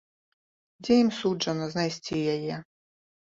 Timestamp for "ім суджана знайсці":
1.03-2.17